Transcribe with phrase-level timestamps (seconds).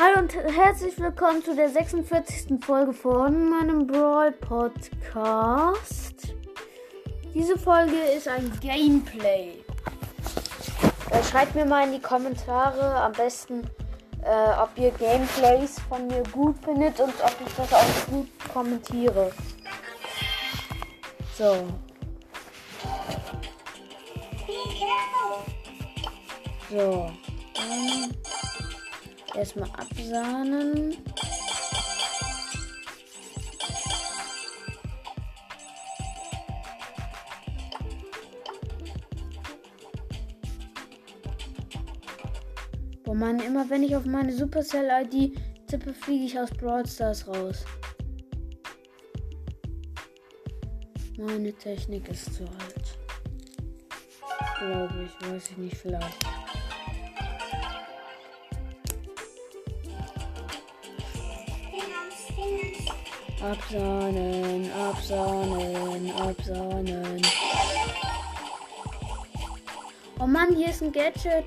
[0.00, 2.64] Hallo und herzlich willkommen zu der 46.
[2.64, 6.36] Folge von meinem Brawl Podcast.
[7.34, 9.54] Diese Folge ist ein Gameplay.
[11.10, 13.64] Äh, schreibt mir mal in die Kommentare am besten,
[14.22, 19.32] äh, ob ihr Gameplays von mir gut findet und ob ich das auch gut kommentiere.
[21.36, 21.66] So.
[26.70, 27.10] So.
[27.60, 28.37] Ähm.
[29.38, 30.96] Erstmal absahnen.
[43.04, 47.64] Boah, Mann, immer wenn ich auf meine Supercell-ID tippe, fliege ich aus Brawl Stars raus.
[51.16, 52.98] Meine Technik ist zu alt.
[54.58, 56.26] Glaube ich, weiß ich nicht, vielleicht.
[63.42, 67.22] Absahnen, absahnen, absahnen.
[70.18, 71.44] Oh Mann, hier ist ein Gadget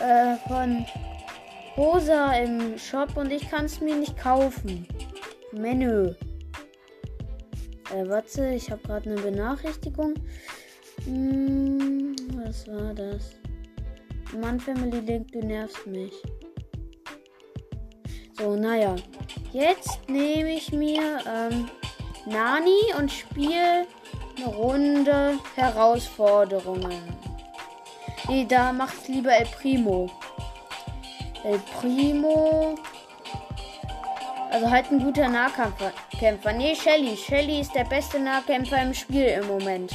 [0.00, 0.86] äh, von
[1.76, 4.86] Rosa im Shop und ich kann es mir nicht kaufen.
[5.52, 6.14] Menü.
[7.92, 10.14] Äh, warte, ich habe gerade eine Benachrichtigung.
[11.04, 13.32] Hm, was war das?
[14.40, 16.14] Mann, Family Link, du nervst mich.
[18.36, 18.96] So, naja.
[19.52, 21.70] Jetzt nehme ich mir ähm,
[22.26, 23.86] Nani und spiele
[24.36, 27.00] eine Runde Herausforderungen.
[28.28, 30.10] Nee, da macht lieber El Primo.
[31.44, 32.74] El Primo.
[34.50, 35.92] Also halt ein guter Nahkämpfer.
[36.18, 36.52] Kämpfer.
[36.52, 37.16] Nee, Shelly.
[37.16, 39.92] Shelly ist der beste Nahkämpfer im Spiel im Moment.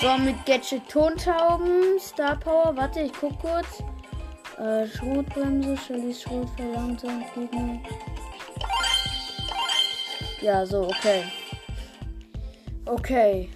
[0.00, 2.76] So, mit Gadget Tontauben, Star Power.
[2.76, 3.82] Warte, ich guck kurz.
[4.58, 7.80] Äh, Schrotbremse, Shellys Schrot verlangsamt Gegner.
[10.40, 11.24] Ja, so, okay.
[12.84, 13.48] Okay.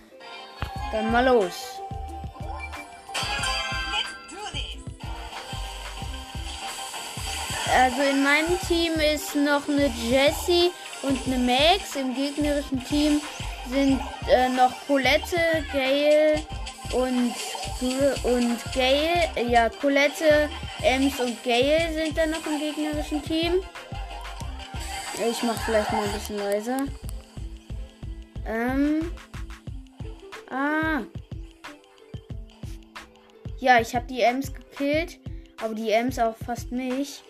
[0.93, 1.81] Dann mal los.
[7.75, 10.71] Also in meinem Team ist noch eine Jessie
[11.03, 11.97] und eine Max.
[11.97, 13.21] Im gegnerischen Team
[13.71, 16.43] sind äh, noch Colette, Gale
[16.93, 17.33] und,
[18.25, 19.31] und Gale.
[19.49, 20.51] Ja, Colette,
[20.85, 23.55] Ems und Gale sind dann noch im gegnerischen Team.
[25.31, 26.79] Ich mach vielleicht mal ein bisschen leiser.
[28.47, 29.13] Ähm.
[30.51, 31.03] Ah.
[33.59, 35.21] Ja, ich habe die Ems gekillt.
[35.63, 37.23] Aber die Ems auch fast mich.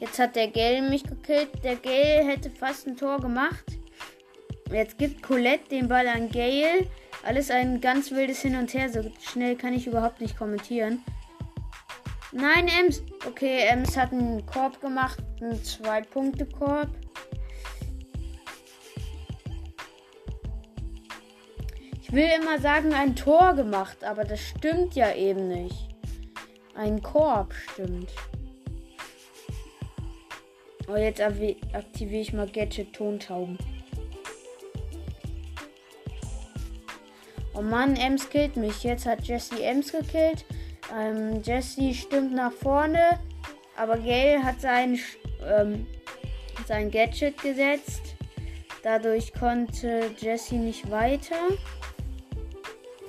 [0.00, 1.62] Jetzt hat der Gale mich gekillt.
[1.62, 3.64] Der Gale hätte fast ein Tor gemacht.
[4.72, 6.86] Jetzt gibt Colette den Ball an Gale.
[7.24, 8.88] Alles ein ganz wildes Hin und Her.
[8.90, 11.04] So schnell kann ich überhaupt nicht kommentieren.
[12.32, 13.02] Nein, Ems.
[13.26, 15.18] Okay, Ems hat einen Korb gemacht.
[15.40, 16.90] Einen Zwei-Punkte-Korb.
[22.02, 25.88] Ich will immer sagen, ein Tor gemacht, aber das stimmt ja eben nicht.
[26.74, 28.12] Ein Korb stimmt.
[30.88, 33.58] Oh, jetzt aktiviere ich mal Gadget Tontauben.
[37.54, 38.84] Oh Mann, Ems killt mich.
[38.84, 40.44] Jetzt hat Jesse Ems gekillt.
[40.94, 43.18] Ähm, Jesse stimmt nach vorne,
[43.76, 44.98] aber Gale hat sein,
[45.44, 45.86] ähm,
[46.66, 48.16] sein Gadget gesetzt.
[48.82, 51.36] Dadurch konnte Jesse nicht weiter.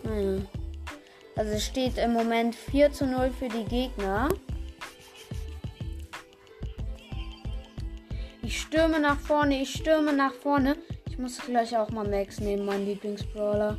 [0.04, 0.42] Naja.
[1.36, 4.30] Also es steht im Moment 4 zu 0 für die Gegner.
[8.42, 10.78] Ich stürme nach vorne, ich stürme nach vorne.
[11.08, 13.78] Ich muss gleich auch mal Max nehmen, mein Lieblingsbrawler.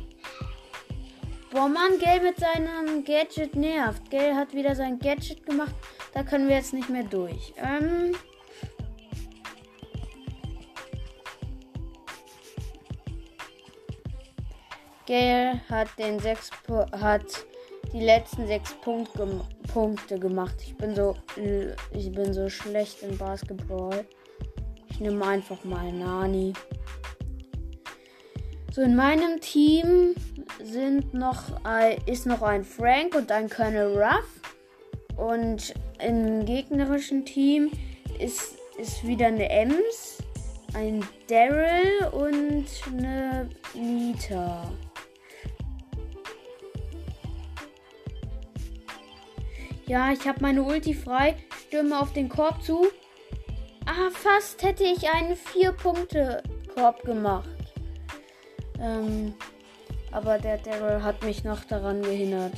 [1.51, 4.11] Boah, Mann, Gale mit seinem Gadget nervt.
[4.11, 5.73] Gale hat wieder sein Gadget gemacht.
[6.13, 7.53] Da können wir jetzt nicht mehr durch.
[7.57, 8.15] Ähm.
[15.07, 16.51] Gale hat den sechs
[16.91, 17.25] hat
[17.93, 19.41] die letzten sechs Punkt gem
[19.73, 20.55] Punkte gemacht.
[20.61, 21.15] Ich bin so
[21.91, 24.05] ich bin so schlecht in Basketball.
[24.87, 26.53] Ich nehme einfach mal Nani.
[28.71, 30.13] So in meinem Team
[30.63, 31.43] sind noch
[32.05, 34.25] ist noch ein Frank und ein Colonel Ruff.
[35.17, 37.71] Und im gegnerischen Team
[38.19, 40.23] ist, ist wieder eine Ems,
[40.73, 44.71] ein Daryl und eine Nita.
[49.87, 51.35] Ja, ich habe meine Ulti frei,
[51.67, 52.87] stürme auf den Korb zu.
[53.85, 57.49] Ah, fast hätte ich einen 4-Punkte-Korb gemacht.
[58.79, 59.33] Ähm,
[60.11, 62.53] aber der Daryl hat mich noch daran gehindert.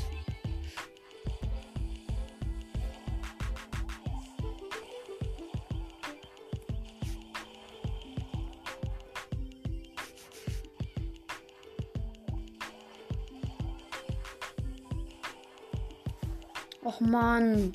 [16.84, 17.74] Och Mann.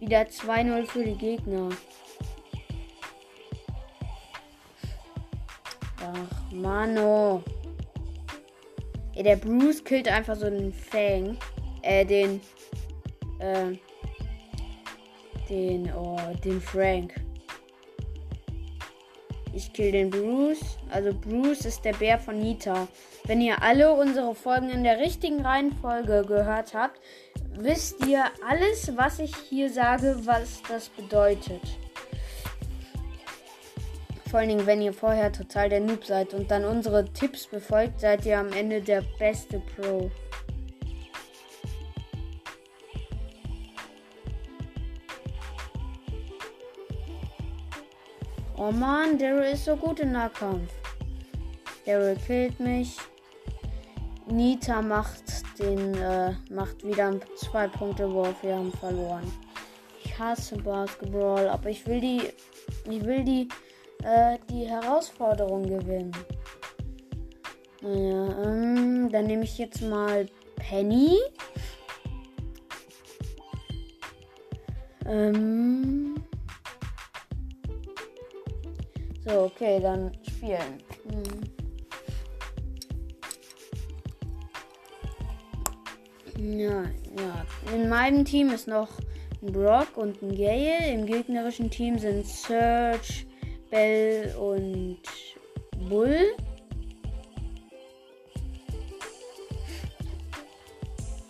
[0.00, 1.68] Wieder 2-0 für die Gegner.
[6.00, 7.42] Ach, Mano.
[7.46, 7.61] Oh.
[9.22, 11.36] Ey, der Bruce killt einfach so den Fang.
[11.82, 12.40] Äh, den.
[13.38, 13.76] Äh.
[15.48, 17.14] Den, oh, den Frank.
[19.52, 20.76] Ich kill den Bruce.
[20.90, 22.88] Also Bruce ist der Bär von Nita.
[23.24, 27.00] Wenn ihr alle unsere Folgen in der richtigen Reihenfolge gehört habt,
[27.54, 31.62] wisst ihr alles, was ich hier sage, was das bedeutet.
[34.32, 38.00] Vor allen Dingen, wenn ihr vorher total der Noob seid und dann unsere Tipps befolgt,
[38.00, 40.10] seid ihr am Ende der beste Pro.
[48.56, 50.72] Oh man, Daryl ist so gut im Nahkampf.
[51.84, 52.96] Daryl killt mich.
[54.28, 55.24] Nita macht
[55.58, 58.42] den, äh, macht wieder zwei Punkte Wurf.
[58.42, 59.30] Wir haben verloren.
[60.02, 62.22] Ich hasse Basketball, aber ich will die,
[62.88, 63.48] ich will die
[64.04, 66.12] äh, die Herausforderung gewinnen.
[67.82, 70.26] Naja, ähm, dann nehme ich jetzt mal
[70.56, 71.18] Penny.
[75.06, 76.14] Ähm.
[79.24, 80.82] So, okay, dann spielen.
[81.08, 81.52] Hm.
[86.58, 87.46] Ja, ja.
[87.74, 88.88] In meinem Team ist noch
[89.42, 90.92] ein Brock und ein Gale.
[90.92, 93.26] Im gegnerischen Team sind Search,
[93.72, 94.98] Bell und
[95.88, 96.36] Bull.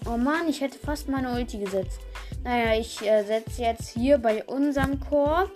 [0.05, 2.00] Oh Mann, ich hätte fast meine Ulti gesetzt.
[2.43, 5.53] Naja, ich äh, setze jetzt hier bei unserem Korb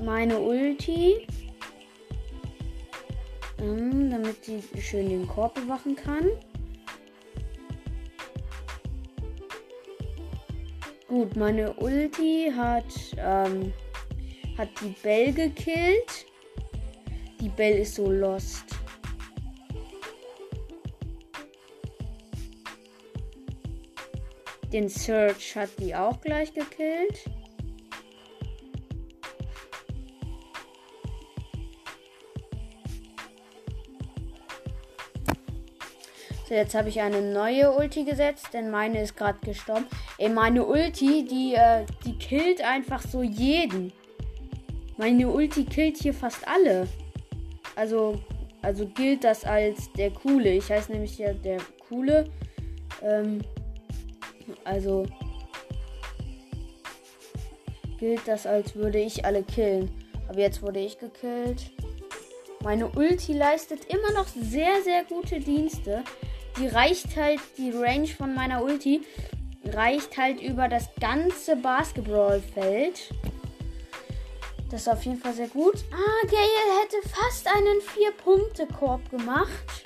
[0.00, 1.26] meine Ulti.
[3.58, 6.28] Ähm, damit sie schön den Korb bewachen kann.
[11.08, 12.86] Gut, meine Ulti hat
[13.16, 13.72] ähm,
[14.58, 16.26] hat die Bell gekillt.
[17.40, 18.64] Die Bell ist so lost.
[24.72, 27.24] Den Search hat die auch gleich gekillt.
[36.48, 39.86] So, jetzt habe ich eine neue Ulti gesetzt, denn meine ist gerade gestorben.
[40.18, 43.92] Ey, meine Ulti, die, äh, die killt einfach so jeden.
[44.96, 46.86] Meine Ulti killt hier fast alle.
[47.76, 48.20] Also,
[48.60, 50.50] also gilt das als der Coole.
[50.50, 51.58] Ich heiße nämlich ja der
[51.88, 52.24] Coole.
[53.02, 53.40] Ähm,
[54.64, 55.06] also
[57.98, 59.90] gilt das, als würde ich alle killen.
[60.28, 61.70] Aber jetzt wurde ich gekillt.
[62.62, 66.04] Meine Ulti leistet immer noch sehr, sehr gute Dienste.
[66.58, 69.02] Die reicht halt, die Range von meiner Ulti
[69.64, 73.10] reicht halt über das ganze Basketballfeld.
[74.72, 75.84] Das ist auf jeden Fall sehr gut.
[75.92, 76.38] Ah, Gail
[76.80, 79.84] hätte fast einen Vier-Punkte-Korb gemacht.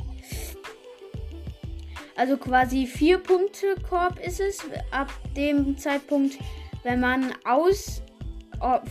[2.15, 4.61] Also quasi Vier-Punkte-Korb ist es.
[4.93, 6.39] Ab dem Zeitpunkt,
[6.85, 8.01] wenn man aus,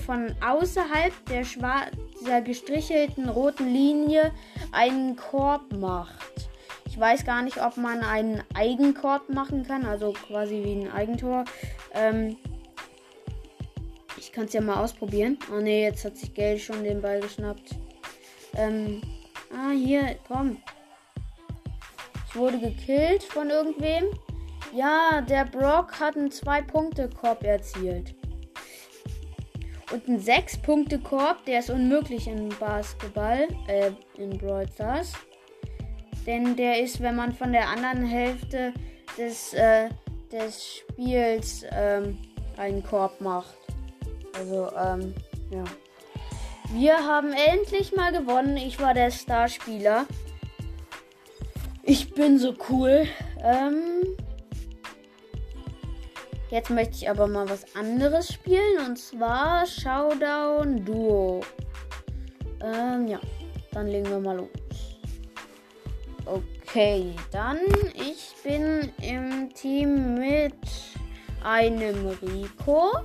[0.05, 1.45] von außerhalb der
[2.19, 4.33] dieser gestrichelten roten Linie
[4.73, 6.49] einen Korb macht.
[6.87, 11.45] Ich weiß gar nicht, ob man einen Eigenkorb machen kann, also quasi wie ein Eigentor.
[11.93, 12.35] Ähm,
[14.35, 15.39] kann es ja mal ausprobieren.
[15.49, 17.69] Oh ne, jetzt hat sich Geld schon den Ball geschnappt.
[18.57, 19.01] Ähm,
[19.49, 20.57] ah, hier, komm.
[22.27, 24.03] Ich wurde gekillt von irgendwem.
[24.73, 28.13] Ja, der Brock hat einen 2-Punkte-Korb erzielt.
[29.93, 35.13] Und ein 6-Punkte-Korb, der ist unmöglich in Basketball, äh, in Brawl Stars.
[36.25, 38.73] Denn der ist, wenn man von der anderen Hälfte
[39.17, 39.87] des, äh,
[40.29, 42.17] des Spiels ähm,
[42.57, 43.64] einen Korb macht.
[44.37, 45.13] Also, ähm,
[45.51, 45.63] ja.
[46.73, 48.57] Wir haben endlich mal gewonnen.
[48.57, 50.05] Ich war der Starspieler.
[51.83, 53.07] Ich bin so cool.
[53.43, 54.03] Ähm,
[56.49, 58.85] jetzt möchte ich aber mal was anderes spielen.
[58.87, 61.41] Und zwar Showdown Duo.
[62.61, 63.19] Ähm, ja.
[63.75, 64.49] Dann legen wir mal los.
[66.25, 67.59] Okay, dann
[67.93, 70.55] ich bin im Team mit
[71.43, 73.01] einem Rico.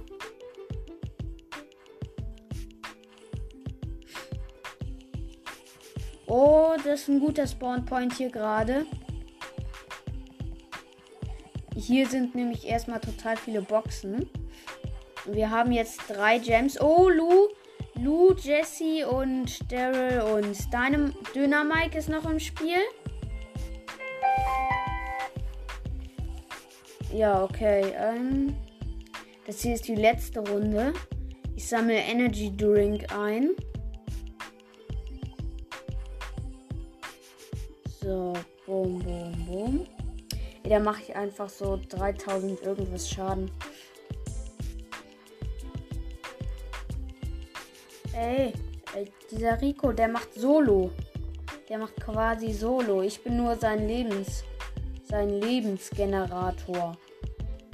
[6.33, 8.87] Oh, das ist ein guter Spawn-Point hier gerade.
[11.75, 14.31] Hier sind nämlich erstmal total viele Boxen.
[15.27, 16.81] Wir haben jetzt drei Gems.
[16.81, 17.49] Oh, Lu,
[17.97, 22.79] Lu, Jesse und Daryl und Dynam Dynamike ist noch im Spiel.
[27.13, 27.93] Ja, okay.
[27.97, 28.55] Ähm,
[29.49, 30.93] das hier ist die letzte Runde.
[31.57, 33.51] Ich sammle Energy Drink ein.
[38.11, 38.33] So,
[38.67, 39.87] boom, boom, boom.
[40.65, 43.49] Da mache ich einfach so 3000 irgendwas Schaden.
[48.13, 48.53] Ey,
[48.97, 50.91] ey, dieser Rico, der macht Solo.
[51.69, 53.03] Der macht quasi Solo.
[53.03, 54.43] Ich bin nur sein Lebens,
[55.05, 56.97] sein Lebensgenerator.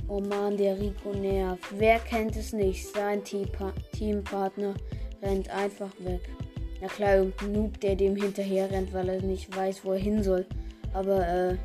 [0.07, 1.65] Oh man, der Rico nervt.
[1.79, 2.87] Wer kennt es nicht?
[2.93, 4.75] Sein Teampartner
[5.23, 6.29] rennt einfach weg.
[6.81, 10.23] Na klar, irgendein Noob, der dem hinterher rennt, weil er nicht weiß, wo er hin
[10.23, 10.47] soll.
[10.93, 11.57] Aber, äh.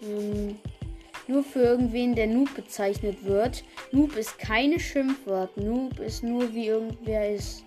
[0.00, 0.56] Hm,
[1.28, 3.64] nur für irgendwen, der Noob bezeichnet wird.
[3.92, 5.56] Noob ist keine Schimpfwort.
[5.56, 7.64] Noob ist nur wie irgendwer ist.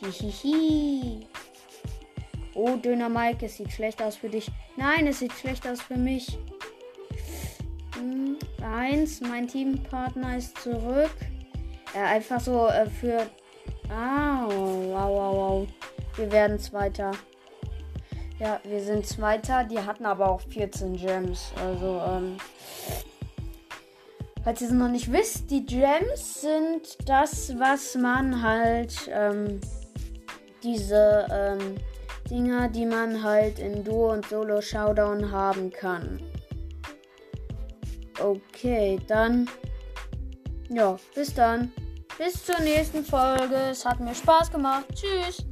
[0.00, 1.26] Hihihi.
[2.54, 4.50] Oh, Döner Mike, es sieht schlecht aus für dich.
[4.76, 6.38] Nein, es sieht schlecht aus für mich.
[7.96, 11.14] Hm, eins, mein Teampartner ist zurück.
[11.94, 13.26] Äh, einfach so äh, für.
[13.88, 15.68] Ah, wow, wow, wow.
[16.16, 17.12] Wir werden Zweiter.
[18.38, 19.64] Ja, wir sind Zweiter.
[19.64, 21.52] Die hatten aber auch 14 Gems.
[21.64, 22.36] Also, ähm.
[24.44, 29.10] Falls ihr es noch nicht wisst, die Gems sind das, was man halt.
[29.12, 29.60] Ähm,
[30.62, 31.76] diese, ähm,
[32.30, 36.20] Dinger, die man halt in Duo und Solo Showdown haben kann.
[38.20, 39.48] Okay, dann.
[40.68, 41.72] Ja, bis dann.
[42.18, 43.56] Bis zur nächsten Folge.
[43.70, 44.86] Es hat mir Spaß gemacht.
[44.94, 45.44] Tschüss.